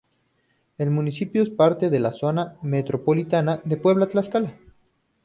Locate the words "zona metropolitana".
2.11-3.61